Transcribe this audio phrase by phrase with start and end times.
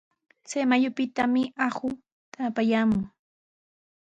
[0.47, 1.87] Chay mayupitami aqu
[2.47, 3.03] apayaamun.